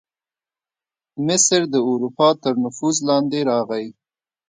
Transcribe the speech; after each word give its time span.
مصر 1.25 1.61
د 1.73 1.75
اروپا 1.89 2.27
تر 2.43 2.53
نفوذ 2.63 2.95
لاندې 3.09 3.39
راغی. 3.49 3.85